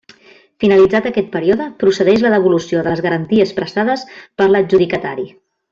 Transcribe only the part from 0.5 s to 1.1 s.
Finalitzat